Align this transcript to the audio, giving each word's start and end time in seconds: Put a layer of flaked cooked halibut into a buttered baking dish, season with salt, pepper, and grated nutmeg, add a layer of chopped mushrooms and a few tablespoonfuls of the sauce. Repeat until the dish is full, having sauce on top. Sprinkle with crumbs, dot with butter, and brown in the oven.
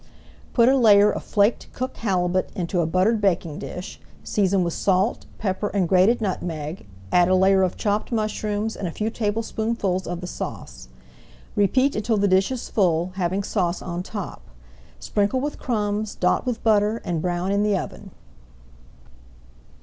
Put 0.53 0.67
a 0.67 0.75
layer 0.75 1.11
of 1.11 1.23
flaked 1.23 1.71
cooked 1.73 1.97
halibut 1.97 2.49
into 2.55 2.81
a 2.81 2.87
buttered 2.87 3.21
baking 3.21 3.59
dish, 3.59 3.99
season 4.23 4.63
with 4.63 4.73
salt, 4.73 5.27
pepper, 5.37 5.67
and 5.75 5.87
grated 5.87 6.21
nutmeg, 6.21 6.87
add 7.11 7.27
a 7.27 7.35
layer 7.35 7.61
of 7.61 7.77
chopped 7.77 8.11
mushrooms 8.11 8.75
and 8.75 8.87
a 8.87 8.91
few 8.91 9.11
tablespoonfuls 9.11 10.07
of 10.07 10.21
the 10.21 10.25
sauce. 10.25 10.87
Repeat 11.55 11.95
until 11.95 12.17
the 12.17 12.27
dish 12.27 12.49
is 12.49 12.67
full, 12.67 13.11
having 13.17 13.43
sauce 13.43 13.79
on 13.79 14.01
top. 14.01 14.41
Sprinkle 14.99 15.39
with 15.39 15.59
crumbs, 15.59 16.15
dot 16.15 16.47
with 16.47 16.63
butter, 16.63 16.99
and 17.05 17.21
brown 17.21 17.51
in 17.51 17.61
the 17.61 17.77
oven. 17.77 18.09